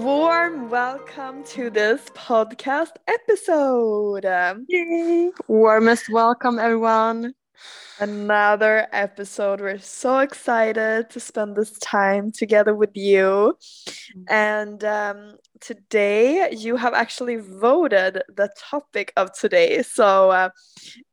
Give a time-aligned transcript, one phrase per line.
[0.00, 4.24] warm welcome to this podcast episode.
[4.66, 5.30] Yay!
[5.46, 7.34] Warmest welcome, everyone.
[7.98, 9.60] Another episode.
[9.60, 13.58] We're so excited to spend this time together with you.
[14.30, 19.82] And um, today you have actually voted the topic of today.
[19.82, 20.48] So uh,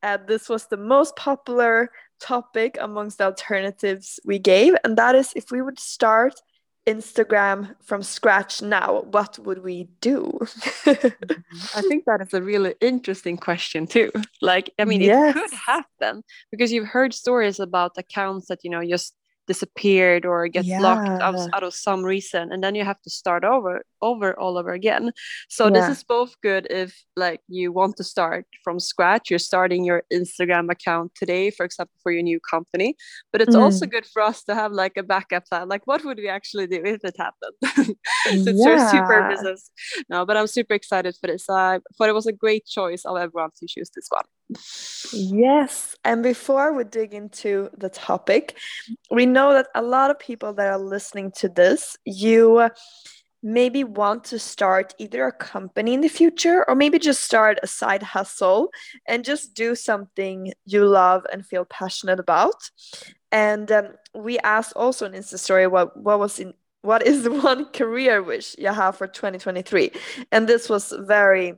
[0.02, 1.90] uh, this was the most popular
[2.22, 6.42] topic amongst the alternatives we gave, and that is if we would start
[6.88, 10.32] Instagram from scratch now, what would we do?
[10.42, 11.78] Mm-hmm.
[11.78, 14.12] I think that is a really interesting question too.
[14.42, 15.36] Like, I mean, yes.
[15.36, 19.14] it could happen because you've heard stories about accounts that, you know, just
[19.48, 20.80] disappeared or get yeah.
[20.80, 24.58] blocked out, out of some reason and then you have to start over over all
[24.58, 25.12] over again
[25.50, 25.72] so yeah.
[25.72, 30.04] this is both good if like you want to start from scratch you're starting your
[30.14, 32.96] instagram account today for example for your new company
[33.32, 33.62] but it's mm.
[33.62, 36.68] also good for us to have like a backup plan like what would we actually
[36.68, 37.56] do if it happened
[38.26, 38.92] since yeah.
[38.92, 39.72] super business
[40.10, 43.16] no but i'm super excited for this i thought it was a great choice of
[43.18, 44.26] everyone to choose this one
[45.14, 45.96] Yes.
[46.04, 48.58] And before we dig into the topic,
[49.12, 52.70] we know that a lot of people that are listening to this, you
[53.44, 57.68] maybe want to start either a company in the future or maybe just start a
[57.68, 58.70] side hustle
[59.08, 62.56] and just do something you love and feel passionate about.
[63.32, 67.32] And um, we asked also in Insta story what what was in what is the
[67.50, 69.92] one career wish you have for 2023,
[70.32, 71.56] and this was very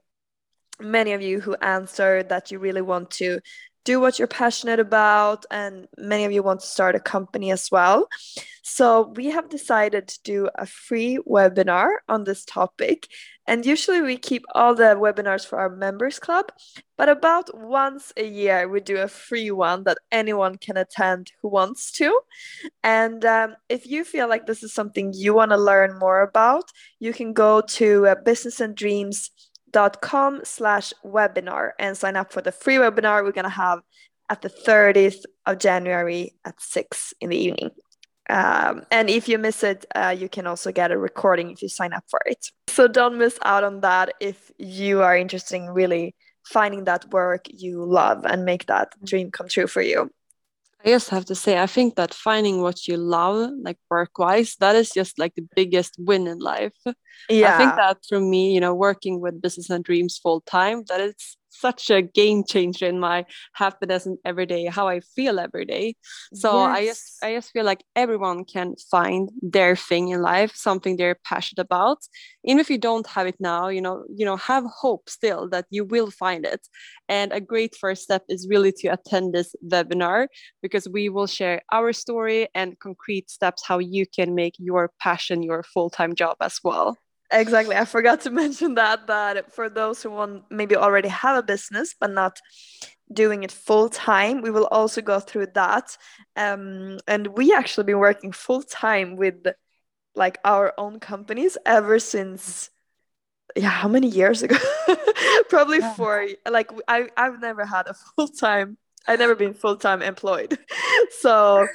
[0.80, 3.40] many of you who answered that you really want to
[3.86, 7.72] do what you're passionate about and many of you want to start a company as
[7.72, 8.08] well.
[8.62, 13.08] So we have decided to do a free webinar on this topic
[13.48, 16.52] and usually we keep all the webinars for our members club
[16.98, 21.48] but about once a year we do a free one that anyone can attend who
[21.48, 22.20] wants to.
[22.84, 26.66] And um, if you feel like this is something you want to learn more about
[27.00, 29.32] you can go to uh, business and dreams
[29.72, 33.80] dot com slash webinar and sign up for the free webinar we're going to have
[34.30, 37.72] at the 30th of January at 6 in the evening.
[38.30, 41.70] Um, and if you miss it, uh, you can also get a recording if you
[41.70, 42.46] sign up for it.
[42.68, 46.16] So don't miss out on that if you are interested in really
[46.46, 50.12] finding that work you love and make that dream come true for you.
[50.84, 54.56] I just have to say, I think that finding what you love, like work wise,
[54.60, 56.72] that is just like the biggest win in life.
[57.30, 57.54] Yeah.
[57.54, 61.02] I think that for me, you know, working with business and dreams full time, that
[61.02, 65.66] is such a game changer in my happiness and every day how i feel every
[65.66, 65.96] day.
[66.34, 66.78] So yes.
[66.78, 71.20] i just i just feel like everyone can find their thing in life something they're
[71.26, 72.00] passionate about.
[72.46, 75.66] Even if you don't have it now you know you know have hope still that
[75.70, 76.68] you will find it.
[77.08, 80.28] And a great first step is really to attend this webinar
[80.62, 85.44] because we will share our story and concrete steps how you can make your passion
[85.44, 86.98] your full-time job as well
[87.32, 87.76] Exactly.
[87.76, 91.96] I forgot to mention that that for those who want maybe already have a business
[92.00, 92.40] but not
[93.12, 95.98] doing it full time, we will also go through that.
[96.36, 99.46] Um, and we actually been working full time with
[100.16, 102.70] like our own companies ever since
[103.56, 104.58] yeah, how many years ago?
[105.50, 105.94] Probably yeah.
[105.94, 106.28] four.
[106.50, 108.78] Like I I've never had a full time.
[109.08, 110.58] I've never been full time employed.
[111.20, 111.68] so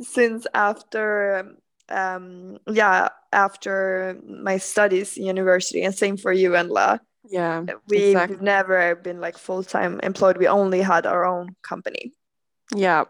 [0.00, 1.54] since after
[1.90, 7.00] um, yeah, after my studies in university, and same for you, Enla.
[7.28, 8.38] Yeah, we've exactly.
[8.40, 10.36] never been like full time employed.
[10.36, 12.12] We only had our own company.
[12.74, 13.04] Yeah,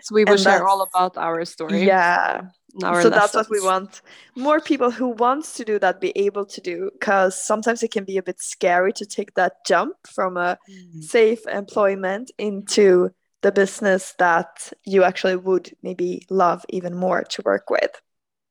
[0.00, 1.84] so we will and share all about our story.
[1.84, 2.42] Yeah.
[2.82, 3.14] Our so lessons.
[3.14, 4.00] that's what we want
[4.34, 8.04] more people who wants to do that be able to do because sometimes it can
[8.04, 11.04] be a bit scary to take that jump from a mm.
[11.04, 13.10] safe employment into
[13.42, 18.00] the business that you actually would maybe love even more to work with.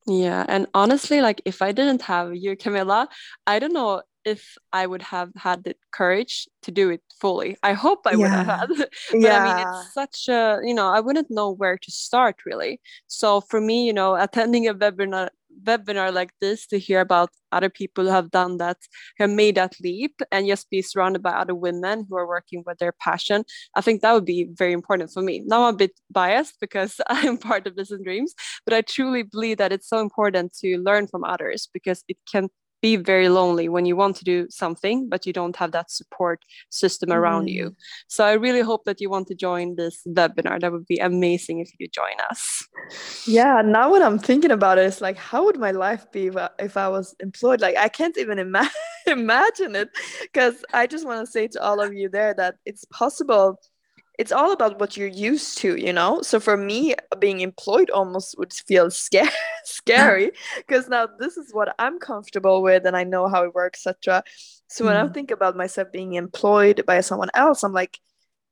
[0.07, 3.07] Yeah, and honestly, like if I didn't have you, Camilla,
[3.45, 7.57] I don't know if I would have had the courage to do it fully.
[7.63, 8.17] I hope I yeah.
[8.17, 8.69] would have had.
[8.77, 9.39] but yeah.
[9.39, 12.81] I mean, it's such a, you know, I wouldn't know where to start really.
[13.07, 15.29] So for me, you know, attending a webinar
[15.63, 18.77] webinar like this to hear about other people who have done that,
[19.17, 22.63] who have made that leap, and just be surrounded by other women who are working
[22.65, 23.43] with their passion.
[23.75, 25.43] I think that would be very important for me.
[25.45, 28.33] Now I'm a bit biased because I'm part of Business Dreams,
[28.65, 32.49] but I truly believe that it's so important to learn from others because it can
[32.81, 36.43] be very lonely when you want to do something but you don't have that support
[36.69, 37.51] system around mm.
[37.51, 37.75] you
[38.07, 40.59] so i really hope that you want to join this webinar.
[40.59, 42.67] That would be amazing if you join us.
[43.25, 46.29] Yeah now what i'm thinking about is like how would my life be
[46.59, 47.61] if i was employed?
[47.61, 48.71] Like i can't even ima-
[49.07, 49.89] imagine it
[50.21, 53.59] because i just want to say to all of you there that it's possible
[54.19, 56.21] it's all about what you're used to, you know?
[56.21, 59.29] So for me, being employed almost would feel scary
[59.63, 63.85] scary because now this is what I'm comfortable with and I know how it works,
[63.85, 64.23] etc.
[64.67, 65.09] So when mm.
[65.09, 67.99] I think about myself being employed by someone else, I'm like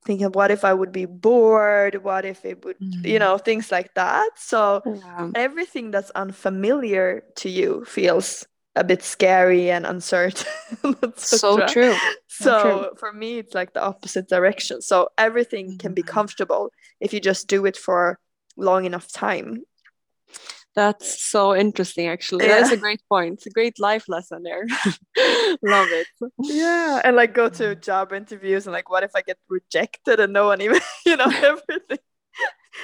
[0.06, 2.03] thinking, what if I would be bored?
[2.03, 3.06] What if it would, mm.
[3.06, 4.31] you know, things like that.
[4.38, 5.31] So yeah.
[5.35, 10.48] everything that's unfamiliar to you feels a bit scary and uncertain.
[11.16, 11.95] so true.
[12.27, 12.89] So true.
[12.98, 14.81] for me, it's like the opposite direction.
[14.81, 16.12] So everything can be mm-hmm.
[16.12, 18.19] comfortable if you just do it for
[18.57, 19.63] long enough time.
[20.75, 22.45] That's so interesting, actually.
[22.45, 22.60] Yeah.
[22.60, 23.33] That's a great point.
[23.33, 24.66] It's a great life lesson there.
[25.62, 26.07] Love it.
[26.38, 27.01] Yeah.
[27.04, 30.48] And like go to job interviews and like, what if I get rejected and no
[30.48, 31.98] one even, you know, everything.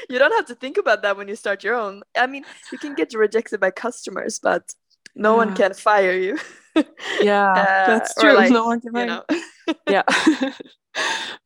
[0.10, 2.02] you don't have to think about that when you start your own.
[2.18, 4.74] I mean, you can get rejected by customers, but
[5.16, 5.38] no yeah.
[5.38, 6.38] one can fire you.
[7.22, 8.34] yeah, uh, that's true.
[8.36, 9.08] Like, no one can fire you.
[9.08, 9.24] Know.
[9.90, 10.04] yeah.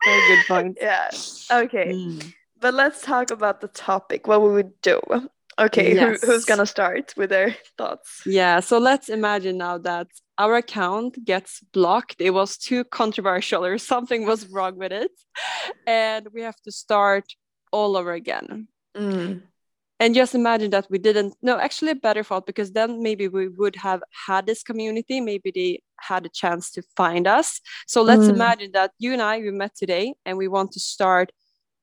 [0.05, 0.77] Very good point.
[0.81, 1.09] Yeah.
[1.51, 1.91] Okay.
[1.93, 2.33] Mm.
[2.59, 4.27] But let's talk about the topic.
[4.27, 4.99] What we would do.
[5.57, 6.21] Okay, yes.
[6.21, 8.21] who, who's gonna start with their thoughts?
[8.25, 10.07] Yeah, so let's imagine now that
[10.37, 12.21] our account gets blocked.
[12.21, 15.11] It was too controversial, or something was wrong with it,
[15.85, 17.25] and we have to start
[17.71, 18.69] all over again.
[18.95, 19.41] Mm
[19.99, 23.47] and just imagine that we didn't no actually a better thought because then maybe we
[23.47, 28.23] would have had this community maybe they had a chance to find us so let's
[28.23, 28.29] mm.
[28.29, 31.31] imagine that you and i we met today and we want to start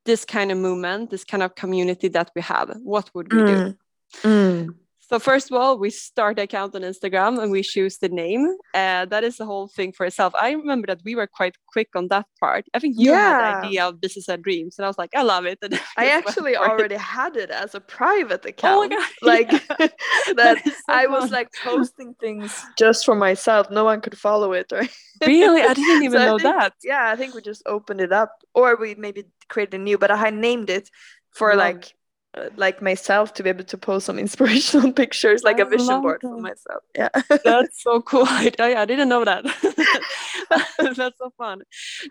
[0.05, 3.47] this kind of movement this kind of community that we have what would we mm.
[3.47, 4.75] do mm.
[5.09, 8.57] So first of all, we start the account on Instagram and we choose the name.
[8.75, 10.35] Uh, that is the whole thing for itself.
[10.35, 12.65] I remember that we were quite quick on that part.
[12.75, 13.21] I think you yeah.
[13.21, 15.59] had the idea of business and dreams, and I was like, I love it.
[15.67, 18.67] And I actually already had it as a private account.
[18.67, 19.11] Oh my god!
[19.23, 19.89] Like yeah.
[20.35, 23.71] that, so I was like posting things just for myself.
[23.71, 24.73] No one could follow it.
[24.73, 24.83] Or
[25.25, 26.73] really, I didn't even so know think, that.
[26.83, 29.99] Yeah, I think we just opened it up, or we maybe created a new.
[29.99, 30.91] But I named it
[31.33, 31.96] for like
[32.57, 36.21] like myself to be able to post some inspirational pictures like I a vision board
[36.23, 36.29] that.
[36.29, 36.83] for myself.
[36.95, 37.09] Yeah.
[37.45, 38.25] That's so cool.
[38.29, 39.45] I, I didn't know that.
[40.79, 41.63] That's so fun.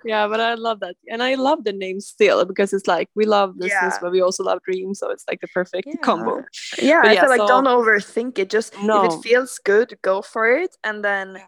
[0.04, 0.96] Yeah but i love that.
[1.10, 3.98] And i love the name still because it's like we love this, yeah.
[4.02, 5.96] but we also love dreams so it's like the perfect yeah.
[6.02, 6.44] combo.
[6.82, 8.50] Yeah but i yeah, feel like so, don't overthink it.
[8.50, 9.06] Just no.
[9.06, 11.42] if it feels good go for it and then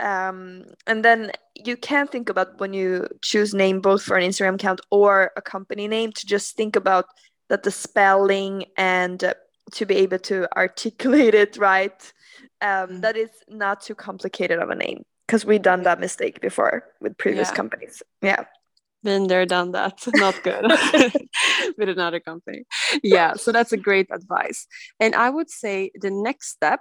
[0.00, 4.54] um, and then you can think about when you choose name both for an Instagram
[4.54, 7.04] account or a company name to just think about
[7.50, 9.34] that the spelling and
[9.72, 12.12] to be able to articulate it right
[12.62, 13.00] um, mm.
[13.02, 17.16] that is not too complicated of a name because we've done that mistake before with
[17.16, 17.54] previous yeah.
[17.54, 18.02] companies.
[18.20, 18.44] Yeah.
[19.04, 20.02] Been there done that.
[20.14, 20.64] Not good.
[21.78, 22.64] With another company.
[23.02, 24.66] Yeah so that's a great advice.
[24.98, 26.80] And i would say the next step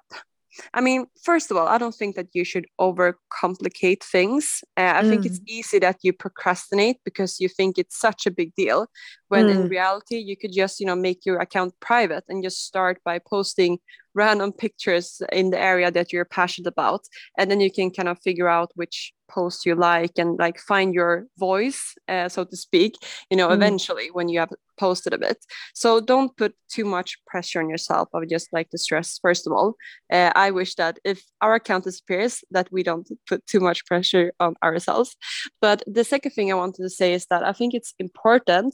[0.73, 4.63] I mean, first of all, I don't think that you should overcomplicate things.
[4.77, 5.09] Uh, I mm.
[5.09, 5.47] think it's mm.
[5.47, 8.87] easy that you procrastinate because you think it's such a big deal,
[9.27, 9.51] when mm.
[9.51, 13.19] in reality, you could just, you know, make your account private and just start by
[13.19, 13.79] posting
[14.15, 17.01] random pictures in the area that you're passionate about,
[17.37, 20.93] and then you can kind of figure out which post you like and like find
[20.93, 22.95] your voice, uh, so to speak.
[23.29, 23.53] You know, mm.
[23.53, 25.37] eventually when you have posted a bit.
[25.75, 28.09] So don't put too much pressure on yourself.
[28.13, 29.75] I would just like to stress, first of all,
[30.11, 34.31] uh, I wish that if our account disappears, that we don't put too much pressure
[34.39, 35.15] on ourselves.
[35.61, 38.73] But the second thing I wanted to say is that I think it's important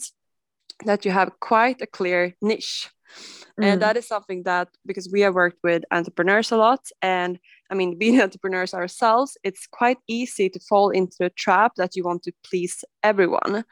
[0.85, 2.89] that you have quite a clear niche.
[3.59, 3.65] Mm.
[3.65, 7.75] And that is something that because we have worked with entrepreneurs a lot and I
[7.75, 12.23] mean, being entrepreneurs ourselves, it's quite easy to fall into a trap that you want
[12.23, 13.63] to please everyone.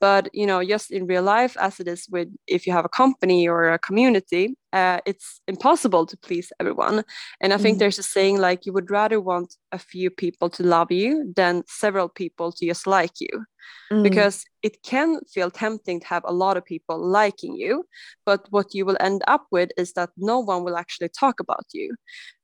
[0.00, 2.90] But you know, just in real life, as it is with if you have a
[2.90, 7.02] company or a community, uh, it's impossible to please everyone.
[7.40, 7.78] And I think mm.
[7.78, 11.62] there's a saying like you would rather want a few people to love you than
[11.66, 13.44] several people to just like you,
[13.90, 14.02] mm.
[14.02, 17.84] because it can feel tempting to have a lot of people liking you,
[18.26, 21.64] but what you will end up with is that no one will actually talk about
[21.72, 21.94] you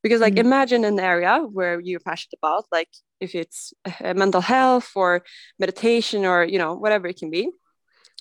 [0.03, 0.47] because like mm.
[0.47, 2.89] imagine an area where you're passionate about like
[3.23, 5.23] if it's uh, mental health or
[5.59, 7.49] meditation or you know whatever it can be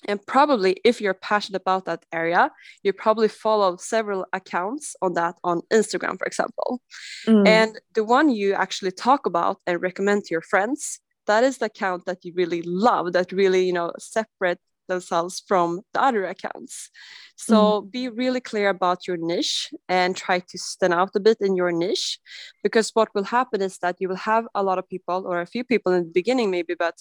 [0.08, 2.50] and probably if you're passionate about that area
[2.82, 6.80] you probably follow several accounts on that on instagram for example
[7.26, 7.46] mm.
[7.46, 11.66] and the one you actually talk about and recommend to your friends that is the
[11.66, 16.90] account that you really love that really you know separate themselves from the other accounts.
[17.36, 17.90] So mm.
[17.90, 21.72] be really clear about your niche and try to stand out a bit in your
[21.72, 22.18] niche
[22.62, 25.46] because what will happen is that you will have a lot of people or a
[25.46, 26.94] few people in the beginning maybe but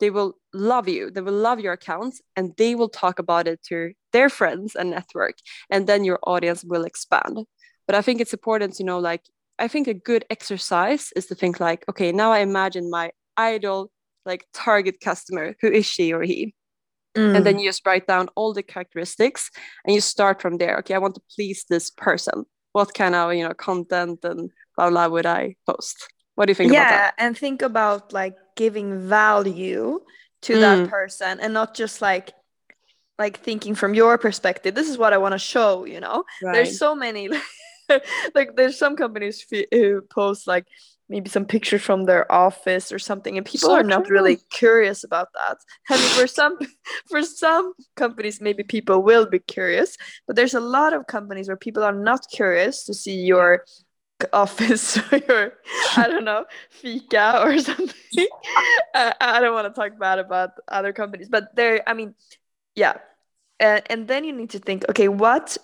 [0.00, 3.60] they will love you they will love your account and they will talk about it
[3.62, 5.36] to their friends and network
[5.70, 7.38] and then your audience will expand
[7.86, 9.22] but i think it's important to know like
[9.58, 13.90] i think a good exercise is to think like okay now i imagine my ideal
[14.26, 16.54] like target customer who is she or he
[17.14, 17.36] mm.
[17.36, 19.50] and then you just write down all the characteristics
[19.84, 23.34] and you start from there okay i want to please this person what kind of
[23.34, 26.90] you know content and blah blah would i post what do you think yeah about
[26.90, 27.14] that?
[27.18, 30.00] Yeah, and think about like giving value
[30.42, 30.60] to mm.
[30.60, 32.32] that person and not just like
[33.18, 36.54] like thinking from your perspective this is what i want to show you know right.
[36.54, 37.28] there's so many
[38.34, 40.66] like there's some companies who post like
[41.12, 44.16] maybe some pictures from their office or something and people so are not true.
[44.16, 45.58] really curious about that.
[45.90, 46.58] I mean, for some
[47.10, 51.56] for some companies maybe people will be curious but there's a lot of companies where
[51.66, 53.64] people are not curious to see your
[54.32, 55.52] office or your
[55.96, 58.28] i don't know fika or something.
[58.94, 62.14] Uh, i don't want to talk bad about other companies but there i mean
[62.74, 62.96] yeah.
[63.60, 65.56] Uh, and then you need to think okay what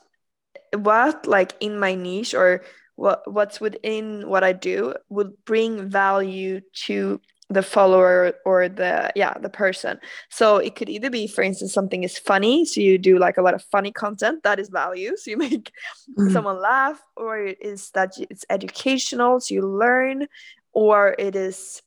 [0.76, 2.62] what like in my niche or
[2.98, 9.32] what what's within what I do would bring value to the follower or the yeah
[9.38, 13.18] the person so it could either be for instance something is funny so you do
[13.18, 15.70] like a lot of funny content that is value so you make
[16.10, 16.30] mm-hmm.
[16.30, 20.26] someone laugh or it is that it's educational so you learn
[20.72, 21.80] or it is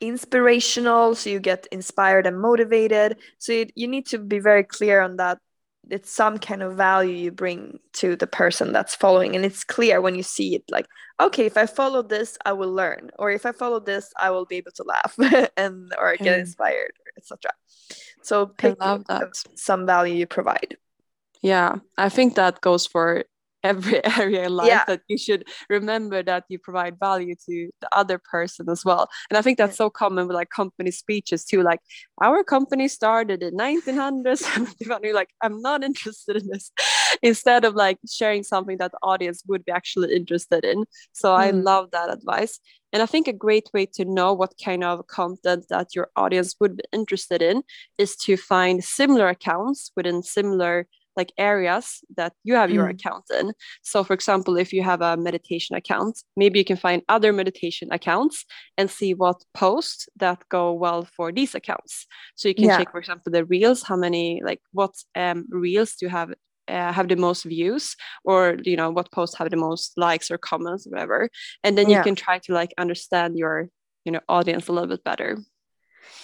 [0.00, 5.00] inspirational so you get inspired and motivated so you, you need to be very clear
[5.00, 5.38] on that
[5.90, 9.36] it's some kind of value you bring to the person that's following.
[9.36, 10.86] And it's clear when you see it like
[11.20, 13.10] okay if i follow this i will learn.
[13.18, 15.16] Or if i follow this i will be able to laugh
[15.56, 17.52] and or get inspired etc
[18.22, 18.76] so pick
[19.54, 20.76] some value you provide.
[21.40, 23.24] Yeah i think that goes for
[23.62, 24.84] every area in life yeah.
[24.86, 29.08] that you should remember that you provide value to the other person as well.
[29.30, 31.80] And i think that's so common with like company speeches too like
[32.22, 36.70] our company started in 1971 you're like i'm not interested in this.
[37.22, 40.84] Instead of like sharing something that the audience would be actually interested in.
[41.12, 41.38] So mm.
[41.38, 42.60] i love that advice.
[42.92, 46.54] And I think a great way to know what kind of content that your audience
[46.60, 47.62] would be interested in
[47.98, 50.86] is to find similar accounts within similar
[51.16, 52.90] like areas that you have your mm.
[52.90, 53.52] account in.
[53.82, 57.88] So, for example, if you have a meditation account, maybe you can find other meditation
[57.92, 58.44] accounts
[58.76, 62.06] and see what posts that go well for these accounts.
[62.34, 62.78] So you can yeah.
[62.78, 66.32] check, for example, the reels, how many like what um, reels do you have
[66.68, 70.38] uh, have the most views or you know what posts have the most likes or
[70.38, 71.30] comments or whatever
[71.62, 71.98] and then yeah.
[71.98, 73.68] you can try to like understand your
[74.04, 75.38] you know audience a little bit better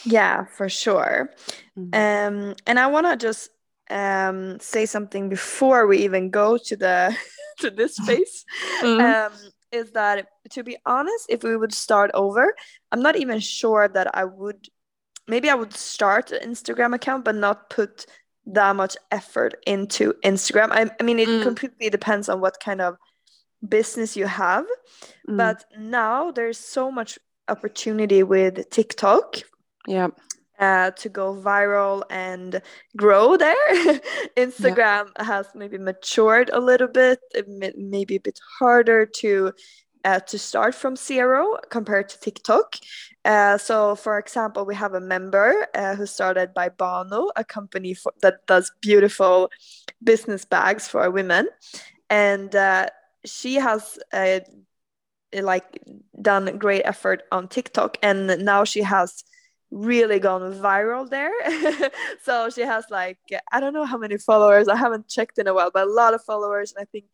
[0.05, 1.31] yeah for sure
[1.79, 1.95] mm-hmm.
[1.95, 3.51] um and i want to just
[3.93, 7.17] um, say something before we even go to the
[7.61, 8.45] to this space
[8.81, 9.01] mm-hmm.
[9.01, 9.33] um,
[9.71, 12.55] is that to be honest if we would start over
[12.91, 14.69] i'm not even sure that i would
[15.29, 18.07] maybe i would start an instagram account but not put
[18.47, 21.43] that much effort into instagram i, I mean it mm.
[21.43, 22.97] completely depends on what kind of
[23.67, 24.65] business you have
[25.29, 25.37] mm.
[25.37, 27.19] but now there's so much
[27.49, 29.37] opportunity with tiktok
[29.87, 30.09] yeah
[30.59, 32.63] uh, to go viral and
[32.97, 33.55] grow there.
[34.37, 35.25] Instagram yeah.
[35.25, 39.53] has maybe matured a little bit, it may, be a bit harder to
[40.05, 42.77] uh, to start from zero compared to TikTok.
[43.25, 47.95] Uh, so, for example, we have a member uh, who started by Bano, a company
[47.95, 49.49] for, that does beautiful
[50.03, 51.49] business bags for women,
[52.11, 52.87] and uh,
[53.25, 54.41] she has uh,
[55.33, 55.81] like
[56.21, 59.23] done great effort on TikTok, and now she has
[59.73, 61.33] really gone viral there.
[62.23, 63.19] so she has like
[63.51, 64.69] I don't know how many followers.
[64.69, 66.73] I haven't checked in a while, but a lot of followers.
[66.77, 67.07] And I think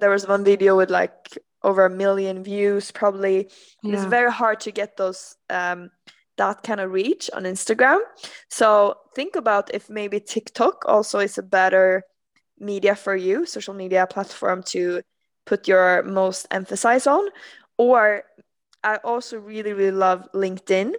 [0.00, 2.92] there was one video with like over a million views.
[2.92, 3.50] Probably
[3.82, 3.94] yeah.
[3.94, 5.90] it's very hard to get those um,
[6.36, 7.98] that kind of reach on Instagram.
[8.50, 12.04] So think about if maybe TikTok also is a better
[12.60, 15.00] media for you, social media platform to
[15.46, 17.28] put your most emphasis on.
[17.78, 18.24] Or
[18.84, 20.92] I also really really love LinkedIn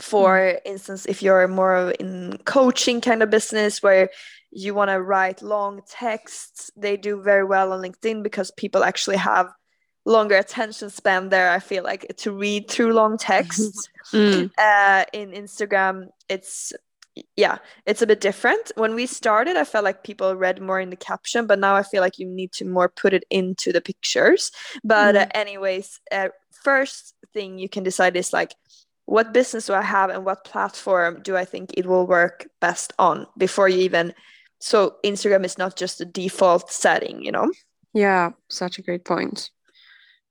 [0.00, 0.58] for mm.
[0.64, 4.10] instance if you're more in coaching kind of business where
[4.50, 9.16] you want to write long texts they do very well on linkedin because people actually
[9.16, 9.52] have
[10.06, 14.50] longer attention span there i feel like to read through long texts mm.
[14.58, 16.72] uh, in instagram it's
[17.36, 20.90] yeah it's a bit different when we started i felt like people read more in
[20.90, 23.80] the caption but now i feel like you need to more put it into the
[23.80, 24.50] pictures
[24.82, 25.20] but mm.
[25.20, 26.28] uh, anyways uh,
[26.64, 28.54] first thing you can decide is like
[29.10, 32.92] what business do I have and what platform do I think it will work best
[32.96, 34.14] on before you even
[34.60, 37.50] so Instagram is not just a default setting, you know?
[37.92, 39.50] Yeah, such a great point.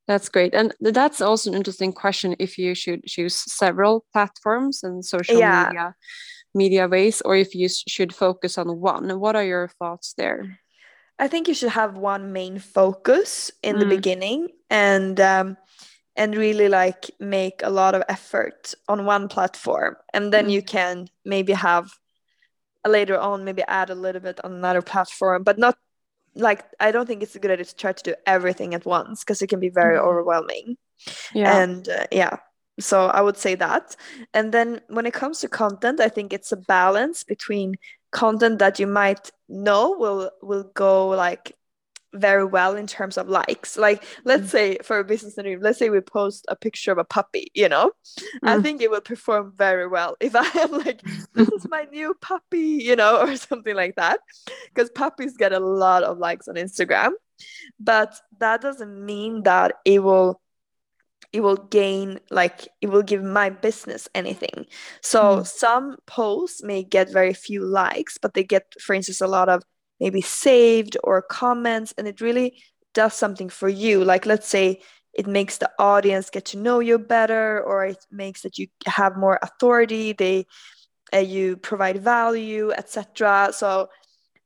[0.07, 0.53] That's great.
[0.53, 5.65] And that's also an interesting question if you should choose several platforms and social yeah.
[5.65, 5.95] media
[6.55, 9.19] media ways or if you should focus on one.
[9.19, 10.59] What are your thoughts there?
[11.19, 13.79] I think you should have one main focus in mm.
[13.79, 15.57] the beginning and um,
[16.19, 20.51] and really like make a lot of effort on one platform and then mm.
[20.51, 21.89] you can maybe have
[22.85, 25.77] later on maybe add a little bit on another platform but not
[26.35, 29.23] like i don't think it's a good idea to try to do everything at once
[29.23, 30.07] because it can be very mm-hmm.
[30.07, 30.77] overwhelming
[31.33, 32.37] yeah and uh, yeah
[32.79, 33.95] so i would say that
[34.33, 37.75] and then when it comes to content i think it's a balance between
[38.11, 41.55] content that you might know will will go like
[42.13, 43.77] very well in terms of likes.
[43.77, 44.49] Like, let's mm.
[44.49, 47.69] say for a business interview, let's say we post a picture of a puppy, you
[47.69, 48.29] know, mm.
[48.43, 51.01] I think it will perform very well if I am like,
[51.33, 54.19] this is my new puppy, you know, or something like that.
[54.73, 57.11] Because puppies get a lot of likes on Instagram.
[57.79, 60.41] But that doesn't mean that it will
[61.31, 64.65] it will gain like it will give my business anything
[65.01, 65.47] so mm.
[65.47, 69.61] some posts may get very few likes but they get for instance a lot of
[69.99, 72.61] maybe saved or comments and it really
[72.93, 74.03] does something for you.
[74.03, 74.81] Like let's say
[75.13, 79.17] it makes the audience get to know you better or it makes that you have
[79.17, 80.45] more authority they
[81.13, 83.89] uh, you provide value etc so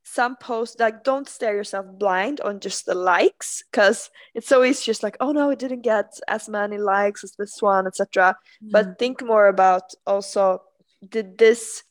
[0.04, 5.02] some posts like don't stare yourself blind on just the likes because it's always just
[5.02, 8.70] like oh no it didn't get as many likes as this one etc mm.
[8.70, 10.62] but think more about also
[11.08, 11.84] did this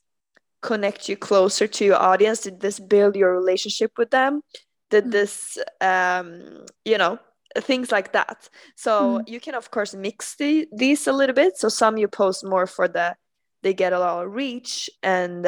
[0.63, 4.41] connect you closer to your audience did this build your relationship with them
[4.89, 5.11] did mm.
[5.11, 7.19] this um you know
[7.59, 9.27] things like that so mm.
[9.27, 12.65] you can of course mix the, these a little bit so some you post more
[12.65, 13.15] for the
[13.61, 15.45] they get a lot of reach and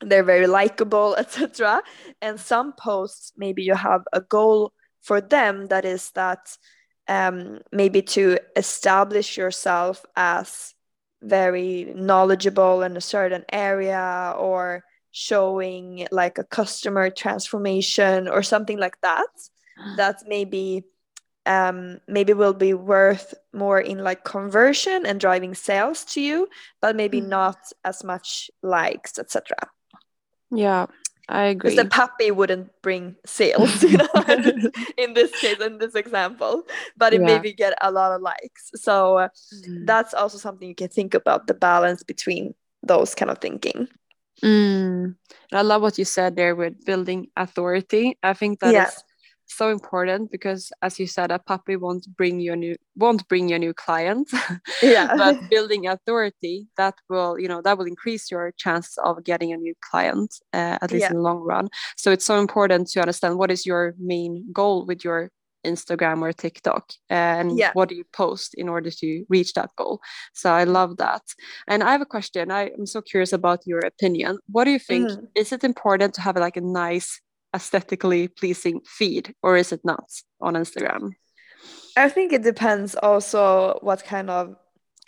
[0.00, 1.82] they're very likable etc
[2.22, 6.56] and some posts maybe you have a goal for them that is that
[7.08, 10.74] um, maybe to establish yourself as
[11.22, 19.00] very knowledgeable in a certain area or showing like a customer transformation or something like
[19.00, 19.26] that
[19.96, 20.84] that maybe
[21.46, 26.46] um, maybe will be worth more in like conversion and driving sales to you
[26.80, 27.28] but maybe mm.
[27.28, 29.56] not as much likes etc
[30.50, 30.86] yeah
[31.28, 31.70] I agree.
[31.70, 34.08] Because the puppy wouldn't bring sales, you know,
[34.96, 36.66] in this case, in this example,
[36.96, 37.26] but it yeah.
[37.26, 38.70] maybe get a lot of likes.
[38.74, 39.86] So uh, mm.
[39.86, 43.88] that's also something you can think about the balance between those kind of thinking.
[44.42, 45.16] Mm.
[45.52, 48.16] I love what you said there with building authority.
[48.22, 48.88] I think that yeah.
[48.88, 49.02] is
[49.48, 53.48] so important because as you said a puppy won't bring you a new won't bring
[53.48, 54.28] you a new client
[54.82, 59.52] yeah but building authority that will you know that will increase your chance of getting
[59.52, 61.10] a new client uh, at least yeah.
[61.10, 64.86] in the long run so it's so important to understand what is your main goal
[64.86, 65.30] with your
[65.64, 67.70] Instagram or TikTok and yeah.
[67.74, 70.00] what do you post in order to reach that goal.
[70.32, 71.22] So I love that.
[71.66, 72.50] And I have a question.
[72.50, 74.38] I am so curious about your opinion.
[74.50, 75.10] What do you think?
[75.10, 75.26] Mm.
[75.34, 77.20] Is it important to have like a nice
[77.54, 81.12] aesthetically pleasing feed or is it not on Instagram?
[81.96, 84.56] I think it depends also what kind of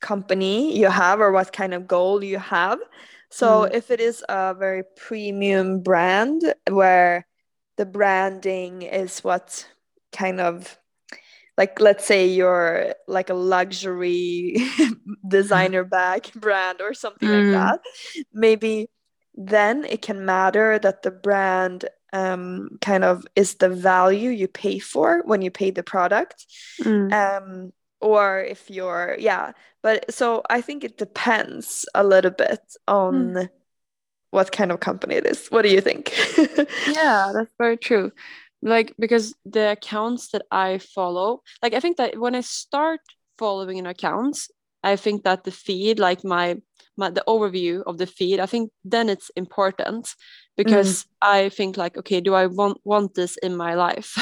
[0.00, 2.78] company you have or what kind of goal you have.
[3.30, 3.74] So mm.
[3.74, 7.26] if it is a very premium brand where
[7.76, 9.66] the branding is what
[10.12, 10.76] kind of
[11.56, 14.56] like let's say you're like a luxury
[15.28, 17.52] designer bag brand or something mm.
[17.52, 17.80] like that
[18.32, 18.88] maybe
[19.34, 24.78] then it can matter that the brand um, kind of is the value you pay
[24.78, 26.46] for when you pay the product.
[26.82, 27.12] Mm.
[27.12, 29.52] Um, or if you're, yeah.
[29.82, 33.48] But so I think it depends a little bit on mm.
[34.30, 35.48] what kind of company it is.
[35.48, 36.16] What do you think?
[36.88, 38.12] yeah, that's very true.
[38.62, 43.00] Like, because the accounts that I follow, like, I think that when I start
[43.38, 44.38] following an account,
[44.82, 46.56] I think that the feed, like my
[47.00, 50.14] my, the overview of the feed i think then it's important
[50.56, 51.06] because mm.
[51.22, 54.12] i think like okay do i want want this in my life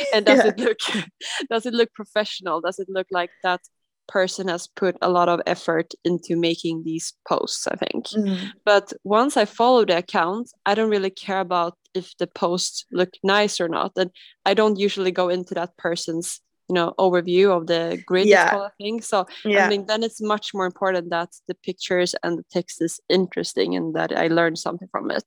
[0.14, 0.48] and does yeah.
[0.48, 0.78] it look
[1.50, 3.60] does it look professional does it look like that
[4.06, 8.38] person has put a lot of effort into making these posts i think mm.
[8.64, 13.10] but once i follow the account i don't really care about if the posts look
[13.22, 14.10] nice or not and
[14.44, 18.50] i don't usually go into that person's you know overview of the grid yeah.
[18.50, 19.66] kind of thing so yeah.
[19.66, 23.76] i mean then it's much more important that the pictures and the text is interesting
[23.76, 25.24] and that i learned something from it.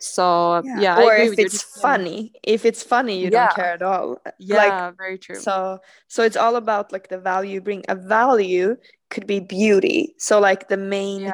[0.00, 2.32] So yeah, yeah or if it's funny.
[2.42, 3.46] If it's funny you yeah.
[3.46, 4.18] don't care at all.
[4.38, 5.36] Yeah like, very true.
[5.36, 7.60] so so it's all about like the value.
[7.60, 8.76] Bring a value
[9.10, 10.14] could be beauty.
[10.18, 11.32] So like the main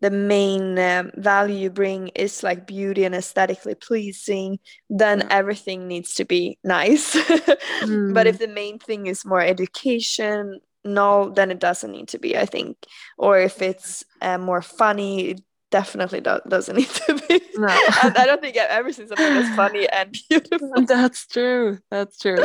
[0.00, 4.58] the main um, value you bring is like beauty and aesthetically pleasing
[4.88, 7.14] then everything needs to be nice.
[7.14, 8.14] Mm.
[8.14, 12.36] but if the main thing is more education no then it doesn't need to be
[12.36, 12.76] i think.
[13.18, 17.40] Or if it's uh, more funny it definitely do- doesn't need to be.
[17.56, 17.68] No.
[17.68, 20.86] I, I don't think i've ever seen something that's funny and beautiful.
[20.86, 21.78] That's true.
[21.90, 22.42] That's true.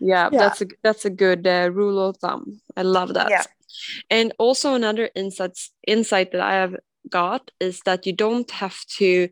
[0.00, 0.38] Yeah, yeah.
[0.38, 2.60] that's a that's a good uh, rule of thumb.
[2.76, 3.30] I love that.
[3.30, 3.44] Yeah
[4.10, 6.76] and also another insights insight that I have
[7.10, 9.28] got is that you don't have to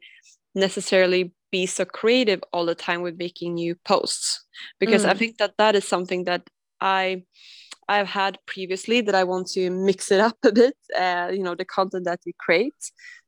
[0.55, 4.44] necessarily be so creative all the time with making new posts
[4.81, 5.11] because mm.
[5.11, 6.48] I think that that is something that
[6.81, 7.24] I
[7.88, 11.55] I've had previously that I want to mix it up a bit, uh, you know,
[11.55, 12.74] the content that you create.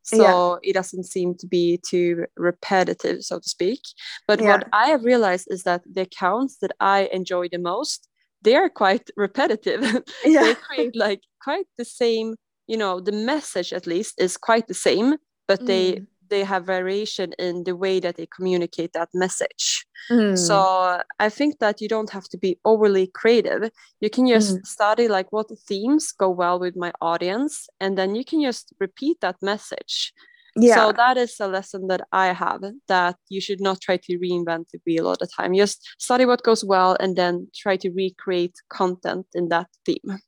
[0.02, 0.70] So yeah.
[0.70, 3.80] it doesn't seem to be too repetitive, so to speak.
[4.28, 4.48] But yeah.
[4.48, 8.08] what I have realized is that the accounts that I enjoy the most,
[8.44, 9.82] they are quite repetitive.
[10.24, 10.42] Yeah.
[10.42, 14.74] they create like quite the same, you know, the message at least is quite the
[14.74, 15.16] same,
[15.48, 15.66] but mm.
[15.66, 19.84] they they have variation in the way that they communicate that message.
[20.10, 20.38] Mm.
[20.38, 23.70] So I think that you don't have to be overly creative.
[24.00, 24.66] You can just mm.
[24.66, 29.20] study like what themes go well with my audience, and then you can just repeat
[29.20, 30.12] that message.
[30.56, 30.76] Yeah.
[30.76, 34.66] So that is a lesson that I have that you should not try to reinvent
[34.72, 35.54] the wheel all the time.
[35.54, 40.20] Just study what goes well and then try to recreate content in that theme.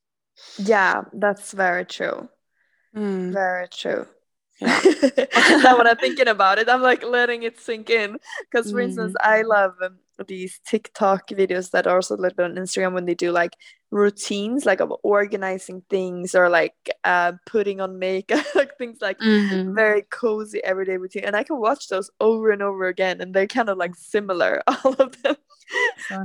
[0.59, 2.29] Yeah, that's very true.
[2.95, 3.33] Mm.
[3.33, 4.07] Very true.
[4.61, 4.81] Yeah.
[5.63, 8.17] now when I'm thinking about it, I'm like letting it sink in.
[8.51, 8.85] Because for mm.
[8.85, 12.93] instance, I love um, these TikTok videos that are also a little bit on Instagram
[12.93, 13.53] when they do like
[13.91, 16.75] routines, like of organizing things or like
[17.05, 19.75] uh, putting on makeup, like things like mm-hmm.
[19.75, 21.25] very cozy everyday routine.
[21.25, 24.63] And I can watch those over and over again, and they're kind of like similar,
[24.67, 25.37] all of them.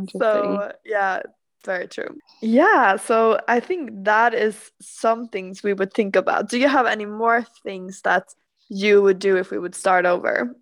[0.10, 1.21] So yeah,
[1.65, 2.17] very true.
[2.41, 6.49] Yeah, so I think that is some things we would think about.
[6.49, 8.34] Do you have any more things that
[8.69, 10.56] you would do if we would start over?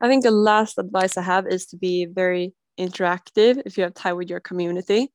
[0.00, 3.94] I think the last advice I have is to be very interactive if you have
[3.94, 5.12] time with your community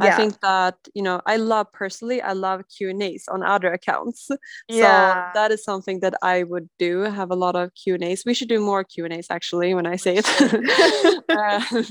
[0.00, 0.06] yeah.
[0.06, 3.72] I think that you know I love personally I love Q and A's on other
[3.72, 4.28] accounts.
[4.68, 5.32] Yeah.
[5.32, 7.02] So that is something that I would do.
[7.02, 8.24] Have a lot of Q and A's.
[8.24, 10.26] We should do more Q and A's actually when I say it.
[11.28, 11.82] uh,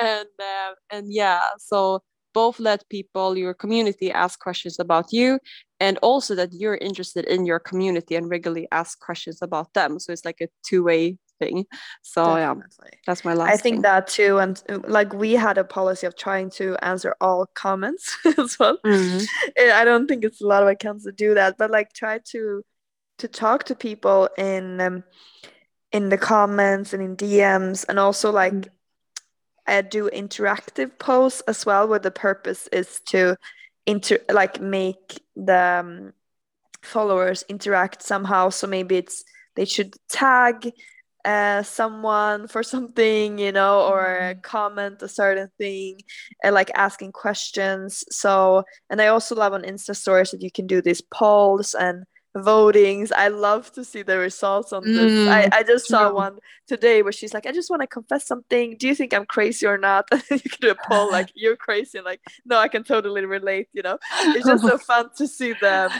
[0.00, 2.02] and uh, and yeah, so
[2.34, 5.38] both let people your community ask questions about you
[5.80, 10.12] and also that you're interested in your community and regularly ask questions about them so
[10.12, 11.66] it's like a two-way thing.
[12.02, 12.88] So Definitely.
[12.92, 13.50] yeah, that's my last.
[13.50, 13.82] I think thing.
[13.82, 18.16] that too, and uh, like we had a policy of trying to answer all comments
[18.38, 18.78] as well.
[18.84, 19.24] Mm-hmm.
[19.72, 22.62] I don't think it's a lot of accounts that do that, but like try to
[23.18, 25.04] to talk to people in um,
[25.92, 28.52] in the comments and in DMs, and also like.
[28.52, 28.70] Mm-hmm.
[29.68, 33.36] I do interactive posts as well, where the purpose is to
[33.84, 36.12] inter like make the um,
[36.82, 38.50] followers interact somehow.
[38.50, 40.72] So maybe it's they should tag
[41.26, 44.40] uh, someone for something, you know, or mm-hmm.
[44.42, 45.98] comment a certain thing
[46.42, 48.04] and like asking questions.
[48.10, 52.04] So, and I also love on Insta stories that you can do these polls and
[52.36, 53.10] votings.
[53.16, 55.10] I love to see the results on this.
[55.10, 58.26] Mm, I, I just saw one today where she's like, I just want to confess
[58.26, 58.76] something.
[58.76, 60.06] Do you think I'm crazy or not?
[60.30, 61.98] you can do a poll like, you're crazy.
[61.98, 63.98] And like, no, I can totally relate, you know?
[64.20, 65.90] It's just so fun to see them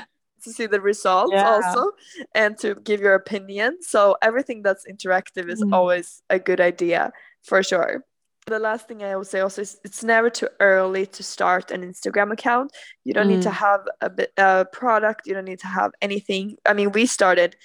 [0.44, 1.50] to see the results yeah.
[1.50, 1.92] also
[2.34, 3.78] and to give your opinion.
[3.82, 5.72] So everything that's interactive is mm.
[5.72, 8.04] always a good idea for sure.
[8.46, 11.82] The last thing I would say also is it's never too early to start an
[11.82, 12.72] Instagram account.
[13.02, 13.36] You don't mm.
[13.36, 13.54] need to mm.
[13.54, 15.26] have a, a product.
[15.26, 16.56] You don't need to have anything.
[16.64, 17.56] I mean, we started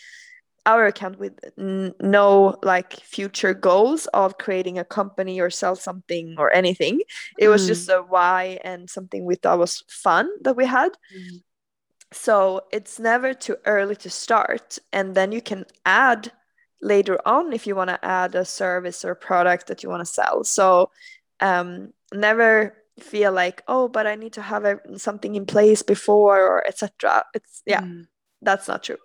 [0.65, 6.35] our account with n- no like future goals of creating a company or sell something
[6.37, 7.01] or anything.
[7.37, 7.67] It was mm.
[7.67, 10.91] just a why and something we thought was fun that we had.
[11.15, 11.41] Mm.
[12.11, 14.77] So it's never too early to start.
[14.91, 16.31] And then you can add
[16.81, 20.13] later on if you want to add a service or product that you want to
[20.13, 20.43] sell.
[20.43, 20.91] So
[21.39, 26.39] um, never feel like, oh, but I need to have a, something in place before
[26.39, 27.23] or etc.
[27.33, 28.07] It's, yeah, mm.
[28.41, 28.97] that's not true.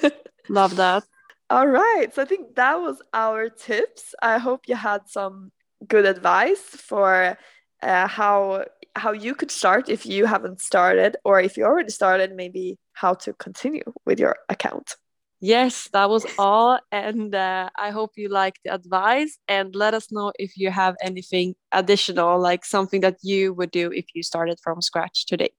[0.48, 1.04] Love that.
[1.50, 2.06] All right.
[2.14, 4.14] So I think that was our tips.
[4.22, 5.52] I hope you had some
[5.86, 7.36] good advice for
[7.82, 8.64] uh, how
[8.96, 13.14] how you could start if you haven't started or if you already started maybe how
[13.14, 14.96] to continue with your account.
[15.40, 20.10] Yes that was all and uh, i hope you like the advice and let us
[20.10, 24.58] know if you have anything additional like something that you would do if you started
[24.62, 25.50] from scratch today.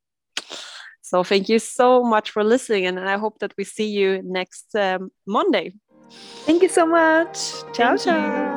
[1.02, 4.76] So thank you so much for listening and i hope that we see you next
[4.76, 5.74] um, monday.
[6.46, 7.38] Thank you so much.
[7.74, 8.55] Ciao ciao